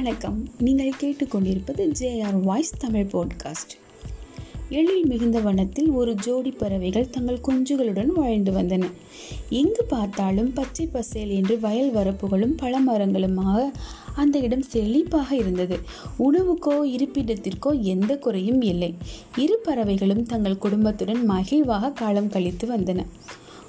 வணக்கம். 0.00 0.48
நீங்கள் 0.58 0.92
கேட்டுக்கொண்டிருப்பது 1.00 1.92
ஜேஆர் 1.98 2.40
வாய்ஸ் 2.42 2.76
தமிழ் 2.78 3.08
போட்காஸ்ட். 3.12 3.72
எழில் 4.68 5.06
மிகுந்த 5.06 5.40
வனத்தில் 5.40 5.90
ஒரு 5.90 6.14
ஜோடி 6.14 6.50
பறவைகள் 6.50 7.10
தங்கள் 7.10 7.40
குஞ்சுகளுடன் 7.48 8.06
வாழ்ந்து 8.06 8.52
வந்தன. 8.52 8.90
எங்கு 9.48 9.84
பார்த்தாலும் 9.84 10.52
பச்சை 10.52 10.86
பசேல் 10.86 11.28
என்று 11.28 11.60
வயல் 11.60 11.94
வரப்புகளும் 11.94 12.56
பழமரங்களுமாக 12.62 13.70
அந்த 14.14 14.38
இடம் 14.38 14.64
செழிப்பாக 14.72 15.32
இருந்தது. 15.32 15.78
உணவுக்கோ 16.18 16.84
இருப்பிடத்திற்கோ 16.84 17.80
எந்த 17.80 18.18
குறையும் 18.18 18.62
இல்லை. 18.62 18.94
இரு 19.36 19.58
பறவைகளும் 19.62 20.22
தங்கள் 20.22 20.58
குடும்பத்துடன் 20.58 21.30
மகிழ்வாக 21.30 21.92
காலம் 21.92 22.28
கழித்து 22.28 22.76
வந்தன. 22.76 23.04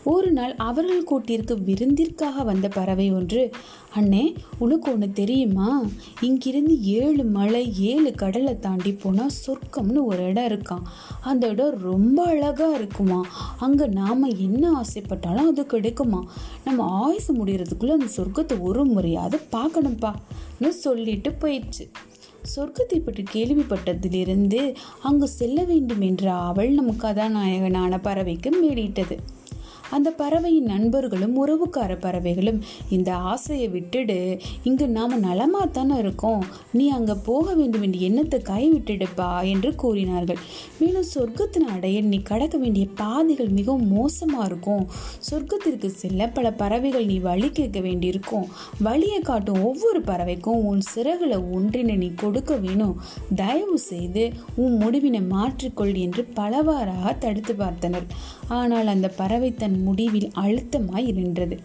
ஒரு 0.04 0.32
நாள் 0.32 0.56
அவர்கள் 0.56 1.04
கூட்டிற்கு 1.04 1.56
விருந்திற்காக 1.58 2.44
வந்த 2.44 2.68
பறவை 2.68 3.12
ஒன்று 3.12 3.52
அண்ணே 3.96 4.36
உனக்கு 4.58 4.92
ஒன்று 4.92 5.12
தெரியுமா? 5.12 5.86
இங்கிருந்து 6.22 6.82
ஏழு 6.82 7.24
மலை 7.24 7.74
ஏழு 7.80 8.12
கடலை 8.14 8.60
தாண்டி 8.60 8.94
போனால் 8.94 9.36
சொர்க்கம்னு 9.46 10.04
ஒரு 10.04 10.24
இடம் 10.24 10.46
இருக்கான் 10.46 10.86
அந்த 11.22 11.48
இடம் 11.48 11.78
ரொம்ப 11.78 12.24
அழகாக 12.24 12.76
இருக்குமா? 12.76 13.26
அங்கே 13.58 13.86
நாம் 13.86 14.24
என்ன 14.24 14.84
ஆசைப்பட்டாலும் 14.84 15.50
அது 15.52 15.66
கிடைக்குமா? 15.66 16.22
நம்ம 16.64 16.84
ஆயுசு 16.84 17.34
முடிகிறதுக்குள்ளே 17.34 17.90
அந்த 17.90 18.10
சொர்க்கத்தை 18.18 18.60
ஒரு 18.60 18.86
முறையாவது 18.86 19.40
பார்க்கணும்ப்பான்னு 19.52 20.70
சொல்லிட்டு 20.70 21.30
போயிடுச்சு. 21.30 21.86
சொர்க்கத்தை 22.56 23.00
பற்றி 23.00 23.24
கேள்விப்பட்டதிலிருந்து 23.34 24.76
அங்கு 25.02 25.28
செல்ல 25.28 25.64
வேண்டும் 25.64 26.02
என்ற 26.02 26.34
அவள் 26.34 26.70
நம் 26.70 26.96
கதாநாயகனான 26.96 28.00
பறவைக்கு 28.02 28.52
மேலிட்டது. 28.64 29.18
அந்த 29.98 30.10
பறவையின் 30.22 30.70
நண்பர்களும் 30.74 31.36
உறவுக்கார 31.42 31.92
பறவைகளும் 32.06 32.60
இந்த 32.90 33.10
ஆசையை 33.32 33.68
விட்டுடு. 33.70 34.18
இங்கு 34.64 34.88
நாம் 34.98 35.16
நலமாக 35.20 35.66
தானே 35.66 35.98
இருக்கோம். 35.98 36.44
நீ 36.80 36.86
அங்கே 36.98 37.16
போக 37.30 37.54
வேண்டும் 37.54 37.82
என்ற 37.82 38.00
எண்ணத்தை 38.10 38.40
கைவிட்டுடுப்பா 38.52 39.30
என்று 39.54 39.72
கூறினார்கள். 39.76 40.40
மேலும் 40.80 41.10
சொர்க்கத்தின் 41.16 41.68
அடைய 41.76 42.02
நீ 42.02 42.20
கடக்க 42.32 42.58
வேண்டிய 42.58 42.86
பாதைகள் 42.96 43.52
மிகவும் 43.60 43.88
மோசமாக 43.98 44.46
இருக்கும். 44.46 44.86
சொர்க்கத்திற்கு 45.30 45.90
செல்ல 46.02 46.28
பல 46.28 46.52
பறவைகள் 46.62 47.06
நீ 47.06 47.18
வழி 47.20 47.50
கேட்க 47.52 47.80
வேண்டியிருக்கும். 47.80 48.48
வழியை 48.80 49.20
காட்டும் 49.22 49.64
ஒவ்வொரு 49.64 50.02
பறவைக்கும் 50.02 50.64
உன் 50.72 50.82
சிறகுல 50.94 51.40
ஒன்றினை 51.56 51.96
நீ 51.96 52.10
கொடுக்க 52.24 52.56
வேணும். 52.56 52.96
தயவு 53.36 53.78
செய்து 53.90 54.24
உன் 54.56 54.76
முடிவினை 54.82 55.22
மாற்றிக்கொள் 55.36 55.94
என்று 56.06 56.24
பலவாறாக 56.40 57.14
தடுத்து 57.26 57.54
பார்த்தனர். 57.54 58.08
ஆனால் 58.60 58.88
அந்த 58.88 59.08
பறவை 59.20 59.50
தன் 59.56 59.78
முடிவில் 59.82 60.32
அழுத்தமாய் 60.36 61.14
நின்றது. 61.14 61.60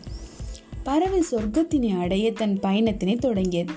பறவை 0.82 1.22
சொர்க்கத்தினை 1.30 1.98
அடைய 1.98 2.32
தன் 2.32 2.58
பயணத்தினை 2.62 3.18
தொடங்கியது. 3.18 3.72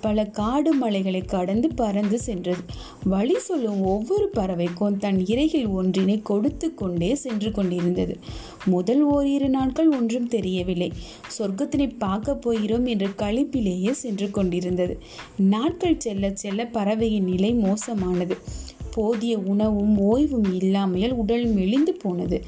பல 0.00 0.24
காடு 0.24 0.72
மலைகளை 0.72 1.20
கடந்து 1.20 1.68
பறந்து 1.74 2.18
சென்றது. 2.18 2.62
வழி 3.04 3.38
சொல்லும் 3.38 3.80
ஒவ்வொரு 3.82 4.30
பறவைக்கும் 4.36 4.96
தன் 4.96 5.26
இறையில் 5.26 5.68
ஒன்றினை 5.68 6.22
கொடுத்து 6.22 6.74
கொண்டே 6.74 7.14
சென்று 7.14 7.50
கொண்டிருந்தது. 7.50 8.18
முதல் 8.64 9.02
ஓரிரு 9.02 9.48
நாட்கள் 9.48 9.90
ஒன்றும் 9.90 10.28
தெரியவில்லை. 10.28 10.92
சொர்க்கத்தினை 11.38 11.98
பார்க்க 11.98 12.34
போகிறோம் 12.34 12.86
என்ற 12.86 13.06
கழிப்பிலேயே 13.06 13.90
சென்று 13.90 14.30
கொண்டிருந்தது. 14.30 14.98
நாட்கள் 15.36 16.00
செல்ல 16.00 16.30
செல்ல 16.34 16.66
பறவையின் 16.66 17.24
நிலை 17.24 17.54
மோசமானது. 17.54 18.36
போதிய 18.98 19.34
உணவும் 19.52 19.96
ஓய்வும் 20.10 20.48
இல்லாமையால் 20.60 21.18
உடல் 21.22 21.46
மெலிந்து 21.56 21.92
போனது. 22.02 22.38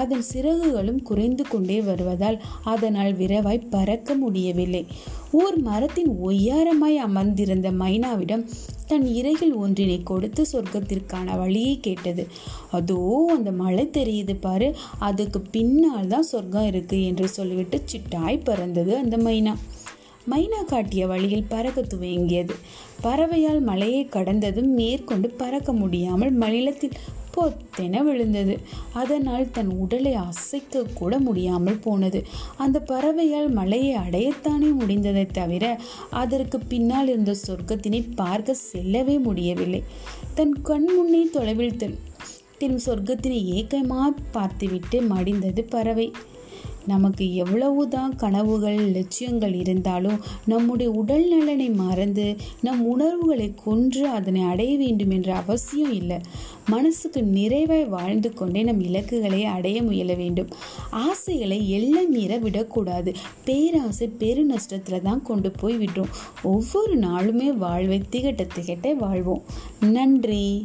அதன் 0.00 0.24
சிறகுகளும் 0.32 1.02
குறைந்து 1.08 1.44
கொண்டே 1.50 1.80
வருவதால் 1.88 2.38
அதனால் 2.72 3.12
விரைவாய் 3.20 3.68
பறக்க 3.74 4.14
முடியவில்லை. 4.22 4.84
ஓர் 5.40 5.56
மரத்தின் 5.68 6.10
ஒய்யாரமாய் 6.26 6.96
அமர்ந்திருந்த 7.06 7.68
மைனாவிடம் 7.82 8.44
தன் 8.90 9.06
இறைகள் 9.18 9.52
ஒன்றினை 9.62 9.98
கொடுத்து 10.10 10.42
சொர்க்கத்திற்கான 10.52 11.36
வழியை 11.42 11.74
கேட்டது. 11.86 12.24
அதோ 12.78 12.98
அந்த 13.36 13.50
மலை 13.62 13.84
தெரியுது 13.98 14.34
பாரு 14.46 14.68
அதுக்கு 15.08 15.40
பின்னால் 15.54 16.10
தான் 16.14 16.28
சொர்க்கம் 16.32 16.68
இருக்குது 16.72 17.06
என்று 17.10 17.28
சொல்லிவிட்டு 17.38 17.78
சிட்டாய் 17.92 18.44
பறந்தது 18.48 18.94
அந்த 19.02 19.16
மைனா. 19.26 19.54
மைனா 20.30 20.60
காட்டிய 20.64 21.06
வழியில் 21.06 21.48
பறக்க 21.48 21.80
துவங்கியது. 21.80 22.54
பறவையால் 23.02 23.60
மலையை 23.60 24.02
கடந்ததும் 24.08 24.70
மேற்கொண்டு 24.74 25.28
பறக்க 25.42 25.72
முடியாமல் 25.72 26.32
மலிலத்தில் 26.38 26.96
பொத்தென 27.36 28.02
விழுந்தது. 28.02 28.54
அதனால் 28.92 29.50
தன் 29.50 29.70
உடலை 29.82 30.12
அசைக்க 30.14 30.82
கூட 30.94 31.12
முடியாமல் 31.18 31.78
போனது. 31.78 32.20
அந்த 32.56 32.80
பறவையால் 32.80 33.48
மலையை 33.50 33.94
அடையத்தானே 33.96 34.70
முடிந்ததை 34.80 35.26
தவிர 35.32 35.64
அதற்கு 36.10 36.58
பின்னால் 36.58 37.08
இருந்த 37.08 37.34
சொர்க்கத்தினை 37.46 38.02
பார்க்க 38.14 38.54
செல்லவே 38.54 39.18
முடியவில்லை. 39.18 39.82
தன் 40.34 40.54
கண் 40.62 40.88
முன்னே 40.94 41.22
தொலைவில் 41.36 41.76
தன் 41.76 42.78
சொர்க்கத்தினை 42.86 43.40
ஏக்கமாக 43.56 44.10
பார்த்துவிட்டு 44.32 45.00
மடிந்தது 45.02 45.62
பறவை. 45.68 46.06
நமக்கு 46.86 47.34
எவ்வளவுதான் 47.34 48.16
கனவுகள் 48.16 48.92
லட்சியங்கள் 48.92 49.54
இருந்தாலும் 49.54 50.20
நம்முடைய 50.44 50.92
உடல் 50.92 51.28
நலனை 51.28 51.70
மறந்து 51.70 52.36
நம் 52.60 52.86
உணர்வுகளை 52.86 53.54
கொன்று 53.64 54.08
அதனை 54.08 54.42
அடைய 54.42 54.76
வேண்டும் 54.76 55.10
என்ற 55.10 55.34
அவசியம் 55.34 55.92
இல்லை. 55.92 56.16
மனசுக்கு 56.66 57.20
நிறைவாய் 57.20 57.88
வாழ்ந்து 57.88 58.32
கொண்டே 58.32 58.62
நம் 58.62 58.80
இலக்குகளை 58.80 59.44
அடைய 59.44 59.82
முயல 59.82 60.14
வேண்டும். 60.14 60.48
ஆசைகளை 60.90 61.70
எல்லாம் 61.70 62.10
மீற 62.10 62.38
விடக்கூடாது. 62.38 63.14
பேராசை 63.44 64.08
பெரு 64.08 64.46
நஷ்டத்தில் 64.46 65.02
தான் 65.02 65.22
கொண்டு 65.22 65.50
போய் 65.50 65.78
விடுறோம். 65.78 66.10
ஒவ்வொரு 66.42 66.98
நாளுமே 66.98 67.56
வாழ்வை 67.56 68.02
திகட்ட 68.12 68.46
திகட்ட 68.58 68.94
வாழ்வோம். 68.94 69.42
நன்றி. 69.80 70.64